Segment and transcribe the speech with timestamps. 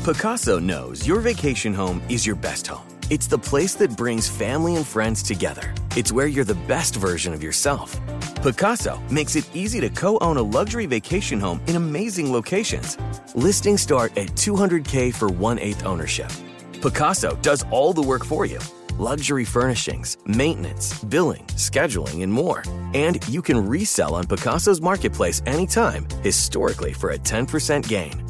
[0.00, 2.88] Pacaso knows your vacation home is your best home.
[3.10, 5.74] It's the place that brings family and friends together.
[5.94, 8.00] It's where you're the best version of yourself.
[8.40, 12.96] Pacaso makes it easy to co own a luxury vacation home in amazing locations.
[13.34, 16.32] Listings start at 200K for one eighth ownership.
[16.80, 18.58] Pacaso does all the work for you
[18.98, 22.64] luxury furnishings, maintenance, billing, scheduling, and more.
[22.94, 28.29] And you can resell on Pacaso's marketplace anytime, historically for a 10% gain.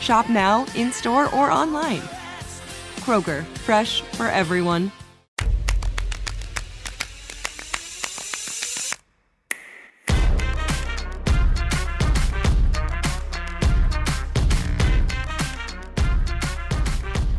[0.00, 2.02] Shop now, in store, or online.
[3.00, 4.92] Kroger, fresh for everyone.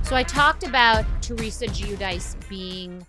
[0.10, 3.06] So I talked about Teresa Giudice being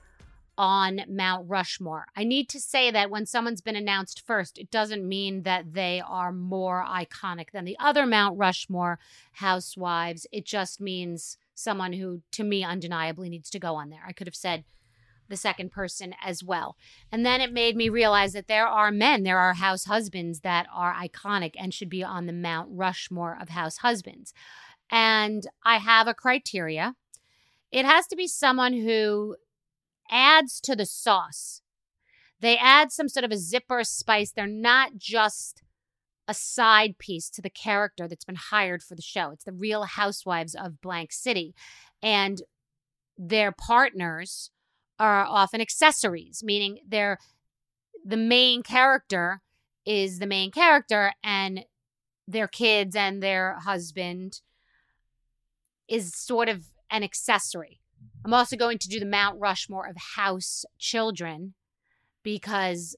[0.61, 2.05] on Mount Rushmore.
[2.15, 6.03] I need to say that when someone's been announced first, it doesn't mean that they
[6.07, 8.99] are more iconic than the other Mount Rushmore
[9.33, 10.27] housewives.
[10.31, 14.03] It just means someone who, to me, undeniably needs to go on there.
[14.07, 14.65] I could have said
[15.31, 16.77] the second person as well.
[17.11, 20.67] And then it made me realize that there are men, there are house husbands that
[20.71, 24.35] are iconic and should be on the Mount Rushmore of house husbands.
[24.91, 26.97] And I have a criteria.
[27.73, 29.37] It has to be someone who
[30.11, 31.63] adds to the sauce.
[32.41, 34.33] They add some sort of a zipper spice.
[34.33, 35.63] They're not just
[36.27, 39.31] a side piece to the character that's been hired for the show.
[39.31, 41.55] It's the real housewives of blank city.
[42.03, 42.43] And
[43.19, 44.51] their partners
[44.99, 47.19] are often accessories, meaning they're
[48.05, 49.43] the main character
[49.85, 51.65] is the main character and
[52.27, 54.41] their kids and their husband
[55.89, 57.80] is sort of an accessory.
[58.25, 61.55] I'm also going to do the Mount Rushmore of house children
[62.23, 62.97] because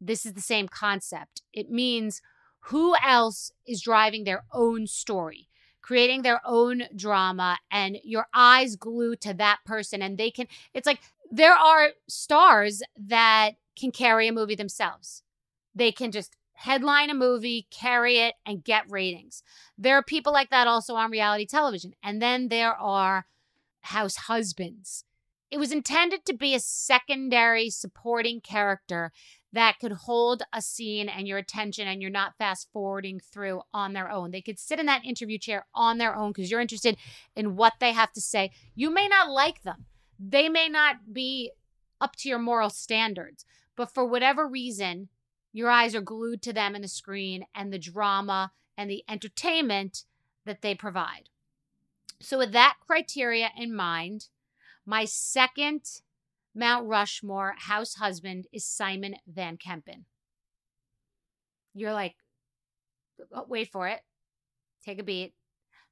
[0.00, 1.42] this is the same concept.
[1.52, 2.22] It means
[2.66, 5.48] who else is driving their own story,
[5.82, 10.02] creating their own drama, and your eyes glued to that person.
[10.02, 11.00] And they can, it's like
[11.30, 15.22] there are stars that can carry a movie themselves.
[15.74, 19.42] They can just headline a movie, carry it, and get ratings.
[19.76, 21.94] There are people like that also on reality television.
[22.02, 23.26] And then there are
[23.82, 25.04] house husbands.
[25.50, 29.12] It was intended to be a secondary supporting character
[29.52, 33.94] that could hold a scene and your attention and you're not fast forwarding through on
[33.94, 34.30] their own.
[34.30, 36.98] They could sit in that interview chair on their own because you're interested
[37.34, 38.50] in what they have to say.
[38.74, 39.86] You may not like them.
[40.18, 41.52] They may not be
[42.00, 45.08] up to your moral standards, but for whatever reason,
[45.52, 50.04] your eyes are glued to them and the screen and the drama and the entertainment
[50.44, 51.30] that they provide.
[52.20, 54.28] So, with that criteria in mind,
[54.84, 55.82] my second
[56.54, 60.04] Mount Rushmore house husband is Simon Van Kempen.
[61.74, 62.16] You're like,
[63.32, 64.00] oh, wait for it.
[64.84, 65.34] Take a beat.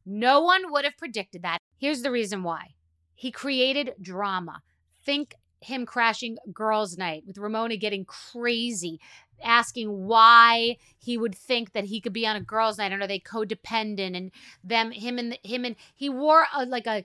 [0.04, 1.58] No one would have predicted that.
[1.78, 2.74] Here's the reason why
[3.14, 4.62] he created drama.
[5.04, 5.34] Think
[5.66, 9.00] him crashing girls' night with Ramona getting crazy,
[9.42, 13.06] asking why he would think that he could be on a girls' night and are
[13.06, 14.30] they codependent and
[14.64, 17.04] them him and him and he wore a like a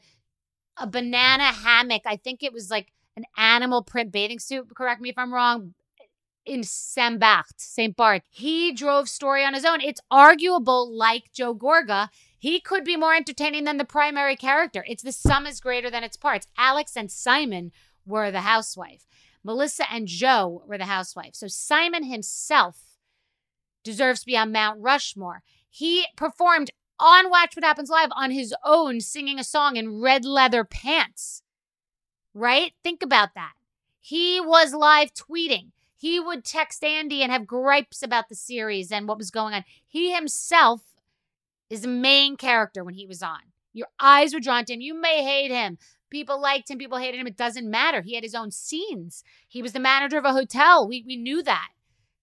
[0.77, 2.03] a banana hammock.
[2.05, 4.73] I think it was like an animal print bathing suit.
[4.75, 5.73] Correct me if I'm wrong.
[6.43, 9.79] In Saint Barth, Saint Barth, he drove story on his own.
[9.79, 12.09] It's arguable, like Joe Gorga,
[12.39, 14.83] He could be more entertaining than the primary character.
[14.87, 16.47] It's the sum is greater than its parts.
[16.57, 17.71] Alex and Simon
[18.05, 19.05] were the housewife.
[19.43, 21.35] Melissa and Joe were the housewife.
[21.35, 22.97] So Simon himself
[23.83, 25.41] deserves to be on Mount Rushmore.
[25.69, 30.23] He performed on Watch What Happens Live on his own, singing a song in red
[30.23, 31.41] leather pants.
[32.33, 32.73] Right?
[32.83, 33.53] Think about that.
[33.99, 35.71] He was live tweeting.
[35.97, 39.63] He would text Andy and have gripes about the series and what was going on.
[39.87, 40.81] He himself
[41.69, 43.39] is the main character when he was on.
[43.73, 44.81] Your eyes were drawn to him.
[44.81, 45.77] You may hate him.
[46.11, 47.25] People liked him, people hated him.
[47.25, 48.01] It doesn't matter.
[48.01, 49.23] He had his own scenes.
[49.47, 50.87] He was the manager of a hotel.
[50.87, 51.69] We, we knew that.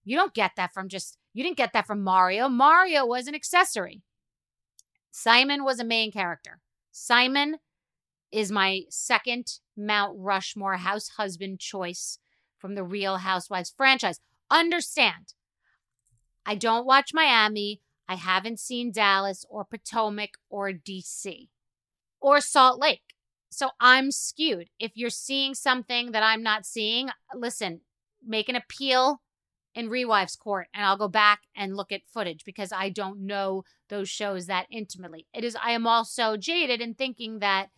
[0.05, 2.47] You don't get that from just, you didn't get that from Mario.
[2.47, 4.03] Mario was an accessory.
[5.11, 6.59] Simon was a main character.
[6.91, 7.57] Simon
[8.31, 12.19] is my second Mount Rushmore house husband choice
[12.59, 14.19] from the Real Housewives franchise.
[14.51, 15.33] Understand,
[16.45, 17.81] I don't watch Miami.
[18.07, 21.47] I haven't seen Dallas or Potomac or DC
[22.19, 23.01] or Salt Lake.
[23.49, 24.69] So I'm skewed.
[24.79, 27.81] If you're seeing something that I'm not seeing, listen,
[28.25, 29.21] make an appeal
[29.75, 33.63] in Rewives Court and I'll go back and look at footage because I don't know
[33.89, 35.25] those shows that intimately.
[35.33, 37.69] It is I am also jaded in thinking that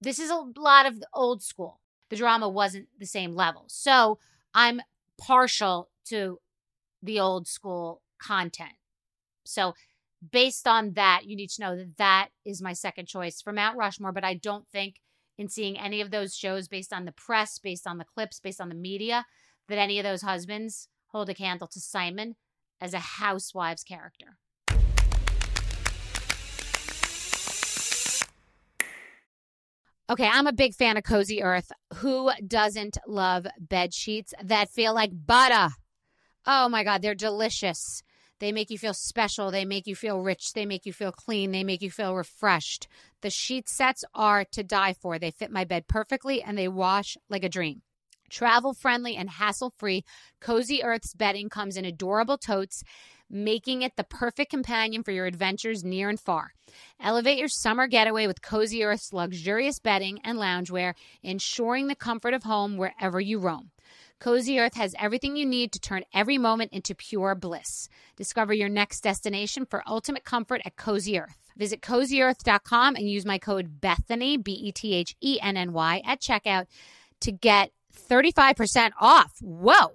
[0.00, 1.80] this is a lot of the old school.
[2.10, 3.64] The drama wasn't the same level.
[3.68, 4.18] So
[4.54, 4.80] I'm
[5.18, 6.38] partial to
[7.02, 8.72] the old school content.
[9.44, 9.74] So
[10.30, 13.76] based on that, you need to know that that is my second choice for Mount
[13.76, 14.12] Rushmore.
[14.12, 15.00] But I don't think
[15.38, 18.60] in seeing any of those shows based on the press, based on the clips, based
[18.60, 19.26] on the media,
[19.68, 22.36] that any of those husbands hold a candle to Simon
[22.80, 24.38] as a housewives character.
[30.10, 31.72] Okay, I'm a big fan of Cozy Earth.
[31.96, 35.74] Who doesn't love bed sheets that feel like butter?
[36.44, 38.02] Oh my God, they're delicious.
[38.42, 39.52] They make you feel special.
[39.52, 40.52] They make you feel rich.
[40.52, 41.52] They make you feel clean.
[41.52, 42.88] They make you feel refreshed.
[43.20, 45.16] The sheet sets are to die for.
[45.16, 47.82] They fit my bed perfectly and they wash like a dream.
[48.30, 50.04] Travel friendly and hassle free,
[50.40, 52.82] Cozy Earth's bedding comes in adorable totes,
[53.30, 56.54] making it the perfect companion for your adventures near and far.
[57.00, 62.42] Elevate your summer getaway with Cozy Earth's luxurious bedding and loungewear, ensuring the comfort of
[62.42, 63.70] home wherever you roam.
[64.22, 67.88] Cozy Earth has everything you need to turn every moment into pure bliss.
[68.14, 71.36] Discover your next destination for ultimate comfort at Cozy Earth.
[71.56, 76.02] Visit cozyearth.com and use my code Bethenny, B E T H E N N Y,
[76.06, 76.66] at checkout
[77.18, 77.72] to get
[78.08, 79.32] 35% off.
[79.40, 79.94] Whoa!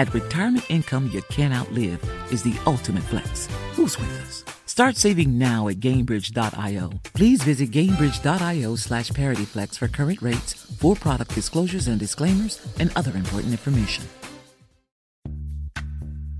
[0.00, 2.02] At retirement income you can't outlive
[2.32, 3.48] is the ultimate flex.
[3.74, 4.44] Who's with us?
[4.64, 6.92] Start saving now at Gainbridge.io.
[7.12, 13.14] Please visit Gainbridge.io slash ParityFlex for current rates, for product disclosures and disclaimers, and other
[13.14, 14.08] important information.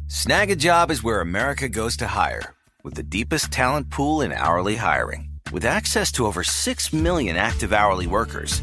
[0.06, 5.32] Snagajob is where America goes to hire, with the deepest talent pool in hourly hiring.
[5.52, 8.62] With access to over 6 million active hourly workers,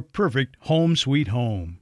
[0.00, 1.78] perfect home sweet home.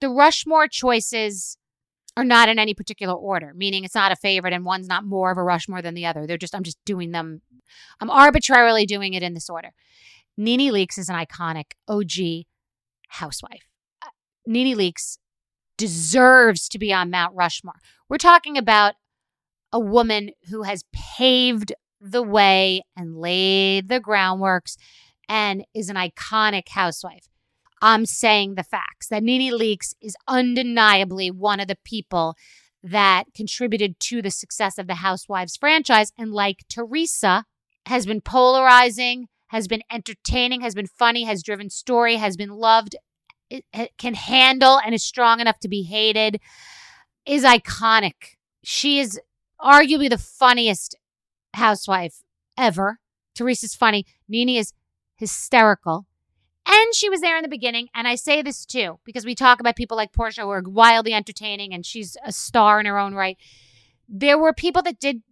[0.00, 1.56] The Rushmore choices
[2.16, 5.30] are not in any particular order, meaning it's not a favorite and one's not more
[5.30, 6.26] of a Rushmore than the other.
[6.26, 7.42] They're just, I'm just doing them,
[8.00, 9.70] I'm arbitrarily doing it in this order.
[10.36, 12.46] Nene Leakes is an iconic OG
[13.08, 13.68] housewife.
[14.02, 14.10] Uh,
[14.46, 15.18] Nene Leakes
[15.76, 17.80] deserves to be on Mount Rushmore.
[18.08, 18.94] We're talking about
[19.72, 24.76] a woman who has paved the way and laid the groundworks
[25.28, 27.28] and is an iconic housewife.
[27.80, 32.34] I'm saying the facts that Nene Leakes is undeniably one of the people
[32.82, 36.12] that contributed to the success of the Housewives franchise.
[36.16, 37.44] And like Teresa,
[37.88, 42.96] has been polarizing, has been entertaining, has been funny, has driven story, has been loved,
[43.96, 46.38] can handle and is strong enough to be hated,
[47.26, 48.36] is iconic.
[48.62, 49.18] She is
[49.60, 50.96] arguably the funniest
[51.58, 52.22] housewife
[52.56, 52.98] ever.
[53.34, 54.04] Teresa's funny.
[54.28, 54.72] Nene is
[55.16, 56.06] hysterical.
[56.66, 57.88] And she was there in the beginning.
[57.94, 61.14] And I say this too, because we talk about people like Portia who are wildly
[61.14, 63.38] entertaining and she's a star in her own right.
[64.08, 65.22] There were people that did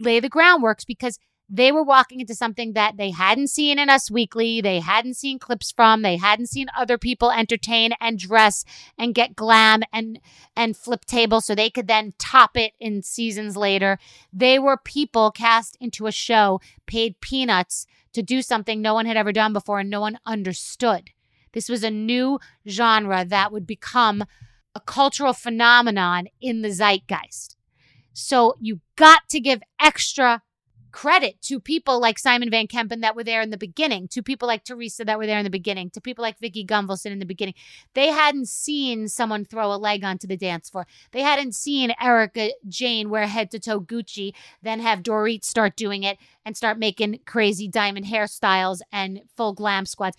[0.00, 1.18] lay the groundworks because
[1.50, 5.38] they were walking into something that they hadn't seen in Us Weekly, they hadn't seen
[5.38, 8.64] clips from, they hadn't seen other people entertain and dress
[8.98, 10.20] and get glam and
[10.54, 13.98] and flip tables so they could then top it in seasons later.
[14.32, 19.16] They were people cast into a show, paid peanuts to do something no one had
[19.16, 21.10] ever done before and no one understood.
[21.52, 22.38] This was a new
[22.68, 24.24] genre that would become
[24.74, 27.56] a cultural phenomenon in the zeitgeist.
[28.12, 30.42] So you got to give extra
[30.92, 34.48] credit to people like Simon Van Kempen that were there in the beginning, to people
[34.48, 37.26] like Teresa that were there in the beginning, to people like Vicki Gunvalson in the
[37.26, 37.54] beginning.
[37.94, 40.86] They hadn't seen someone throw a leg onto the dance floor.
[41.12, 46.02] They hadn't seen Erika Jayne wear head to toe Gucci, then have Dorit start doing
[46.02, 50.16] it and start making crazy diamond hairstyles and full glam squads.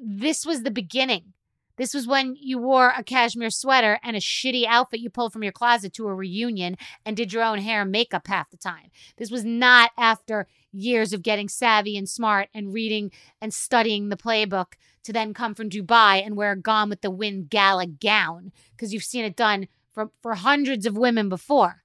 [0.00, 1.32] This was the beginning.
[1.80, 5.42] This was when you wore a cashmere sweater and a shitty outfit you pulled from
[5.42, 8.90] your closet to a reunion and did your own hair and makeup half the time.
[9.16, 13.10] This was not after years of getting savvy and smart and reading
[13.40, 17.10] and studying the playbook to then come from Dubai and wear a Gone with the
[17.10, 21.84] Wind gala gown because you've seen it done for, for hundreds of women before.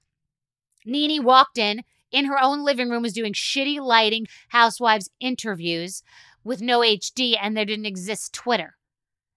[0.84, 6.02] Nene walked in in her own living room was doing shitty lighting housewives interviews
[6.44, 8.76] with no HD and there didn't exist Twitter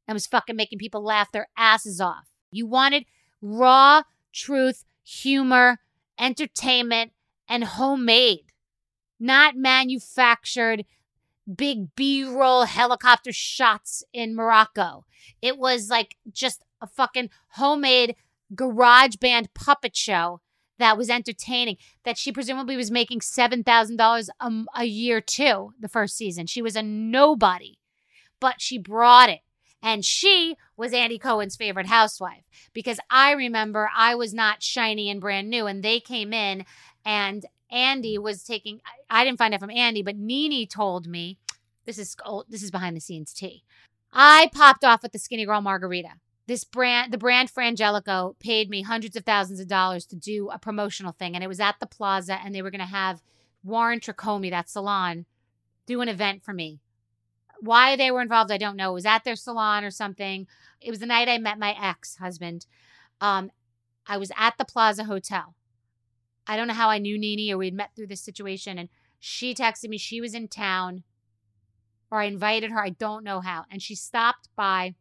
[0.09, 2.31] and was fucking making people laugh their asses off.
[2.51, 3.05] You wanted
[3.43, 4.01] raw
[4.33, 5.77] truth, humor,
[6.19, 7.11] entertainment,
[7.47, 8.51] and homemade,
[9.19, 10.85] not manufactured
[11.55, 15.05] big B roll helicopter shots in Morocco.
[15.43, 18.15] It was like just a fucking homemade
[18.55, 20.41] garage band puppet show
[20.79, 26.47] that was entertaining that she presumably was making $7,000 a year too the first season.
[26.47, 27.77] She was a nobody,
[28.39, 29.41] but she brought it.
[29.81, 32.43] And she was Andy Cohen's favorite housewife
[32.73, 36.65] because I remember I was not shiny and brand new, and they came in,
[37.05, 38.81] and Andy was taking.
[39.09, 41.37] I didn't find out from Andy, but Nene told me
[41.85, 43.63] this is old, this is behind the scenes tea.
[44.11, 46.13] I popped off with the Skinnygirl Margarita.
[46.47, 50.59] This brand, the brand Frangelico, paid me hundreds of thousands of dollars to do a
[50.59, 53.21] promotional thing, and it was at the Plaza, and they were going to have
[53.63, 55.25] Warren Tricomi, that salon,
[55.85, 56.79] do an event for me
[57.61, 58.91] why they were involved, I don't know.
[58.91, 60.47] It was at their salon or something.
[60.81, 62.65] It was the night I met my ex husband.
[63.21, 63.51] Um,
[64.07, 65.55] I was at the Plaza Hotel.
[66.47, 68.77] I don't know how I knew Nene or we'd met through this situation.
[68.77, 68.89] And
[69.19, 71.03] she texted me she was in town
[72.09, 72.83] or I invited her.
[72.83, 73.65] I don't know how.
[73.69, 74.95] And she stopped by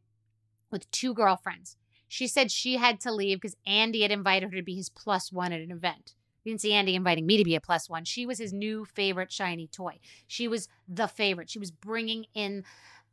[0.70, 1.76] with two girlfriends.
[2.06, 5.32] She said she had to leave because Andy had invited her to be his plus
[5.32, 6.14] one at an event
[6.48, 8.04] didn't see Andy inviting me to be a plus one.
[8.04, 9.98] She was his new favorite shiny toy.
[10.26, 11.50] She was the favorite.
[11.50, 12.64] She was bringing in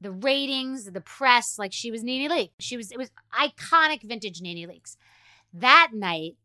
[0.02, 2.52] the ratings, the press, like she was Nene Leakes.
[2.60, 4.98] She was, it was iconic vintage Nene Leakes.
[5.54, 6.36] That night,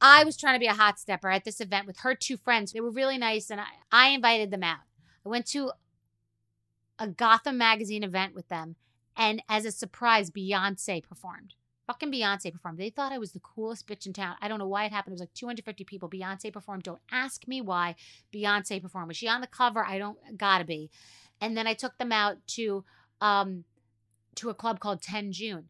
[0.00, 2.72] I was trying to be a hot stepper at this event with her two friends.
[2.72, 4.80] They were really nice, and I, I invited them out.
[5.24, 5.72] I went to
[6.98, 8.76] a Gotham magazine event with them,
[9.16, 11.54] and as a surprise, Beyonce performed.
[11.92, 12.78] Fucking Beyonce performed.
[12.78, 14.36] They thought I was the coolest bitch in town.
[14.40, 15.12] I don't know why it happened.
[15.12, 16.08] It was like 250 people.
[16.08, 16.84] Beyonce performed.
[16.84, 17.96] Don't ask me why
[18.34, 19.08] Beyonce performed.
[19.08, 19.84] Was she on the cover?
[19.84, 20.90] I don't gotta be.
[21.38, 22.82] And then I took them out to
[23.20, 23.64] um
[24.36, 25.64] to a club called Tenjune.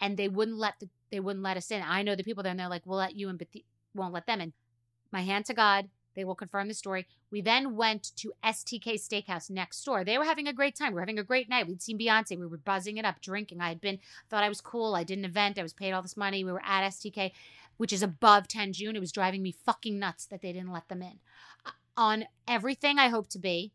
[0.00, 1.80] And they wouldn't let the they wouldn't let us in.
[1.80, 3.64] I know the people there and they're like, we'll let you in, but the,
[3.94, 4.52] won't let them in.
[5.12, 7.06] My hand to God, they will confirm the story.
[7.30, 10.04] We then went to STK Steakhouse next door.
[10.04, 10.88] They were having a great time.
[10.88, 11.66] We were having a great night.
[11.66, 12.38] We'd seen Beyonce.
[12.38, 13.60] We were buzzing it up, drinking.
[13.60, 14.94] I had been, thought I was cool.
[14.94, 15.58] I did an event.
[15.58, 16.44] I was paid all this money.
[16.44, 17.32] We were at STK,
[17.76, 18.94] which is above Tenjune.
[18.94, 21.18] It was driving me fucking nuts that they didn't let them in.
[21.64, 23.72] Uh, On everything I hope to be,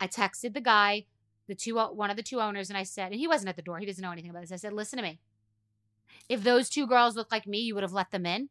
[0.00, 1.06] I texted the guy,
[1.48, 3.62] the two, one of the two owners, and I said, and he wasn't at the
[3.62, 3.78] door.
[3.78, 4.52] He doesn't know anything about this.
[4.52, 5.18] I said, listen to me.
[6.28, 8.50] If those two girls look like me, you would have let them in.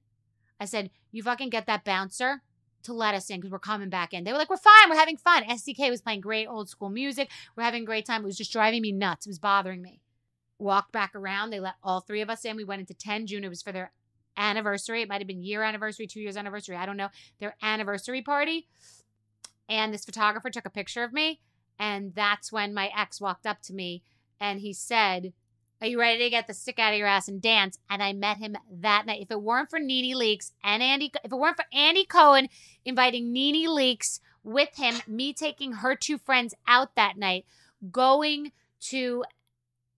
[0.59, 2.41] I said, you fucking get that bouncer
[2.87, 4.23] to let us in because we're coming back in.
[4.23, 4.89] They were like, we're fine.
[4.89, 5.43] We're having fun.
[5.43, 7.29] STK was playing great old school music.
[7.55, 8.23] We're having a great time.
[8.23, 9.25] It was just driving me nuts.
[9.25, 10.01] It was bothering me.
[10.59, 11.51] Walked back around.
[11.51, 12.57] They let all three of us in.
[12.57, 13.43] We went into Tenjune.
[13.43, 13.91] It was for their
[14.35, 15.01] anniversary.
[15.01, 16.75] It might have been year anniversary, two years anniversary.
[16.75, 17.09] I don't know.
[17.39, 18.67] Their anniversary party.
[19.69, 21.41] And this photographer took a picture of me.
[21.79, 24.03] And that's when my ex walked up to me
[24.39, 25.33] and he said,
[25.79, 27.77] Are you ready to get the stick out of your ass and dance?
[27.87, 29.21] And I met him that night.
[29.21, 32.49] If it weren't for Nene Leakes and Andy, if it weren't for Andy Cohen
[32.83, 37.45] inviting Nene Leakes with him, me taking her two friends out that night,
[37.91, 39.23] going to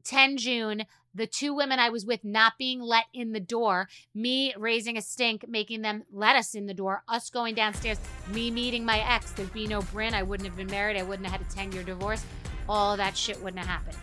[0.04, 4.98] Tenjune, the two women I was with not being let in the door, me raising
[4.98, 8.00] a stink, making them let us in the door, us going downstairs,
[8.34, 10.14] me meeting my ex, there'd be no Bryn.
[10.14, 10.98] I wouldn't have been married.
[10.98, 12.24] I wouldn't have had a 10 year divorce.
[12.68, 13.98] All that shit wouldn't have happened.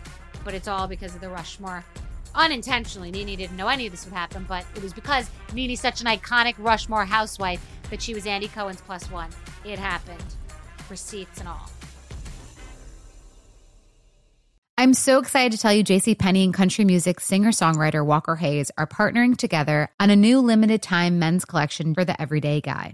[0.47, 1.83] But it's all because of the Rushmore.
[2.33, 5.99] Unintentionally, Nene didn't know any of this would happen, but it was because Nene's such
[5.99, 9.29] an iconic Rushmore housewife that she was Andy Cohen's plus one.
[9.65, 10.23] It happened.
[10.89, 11.69] Receipts and all.
[14.77, 18.87] I'm so excited to tell you JC Penney and country music singer-songwriter Walker Hayes are
[18.87, 22.93] partnering together on a new limited time men's collection for the everyday guy.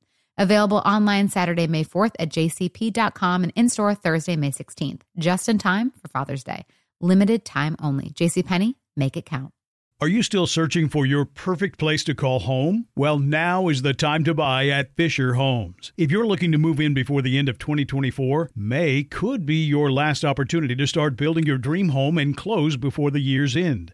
[0.37, 5.57] Available online Saturday, May 4th at jcp.com and in store Thursday, May 16th, just in
[5.57, 6.65] time for Father's Day.
[6.99, 8.09] Limited time only.
[8.11, 9.53] JCPenney, make it count.
[10.01, 12.87] Are you still searching for your perfect place to call home?
[12.95, 15.93] Well, now is the time to buy at Fisher Homes.
[15.95, 19.91] If you're looking to move in before the end of 2024, May could be your
[19.91, 23.93] last opportunity to start building your dream home and close before the year's end.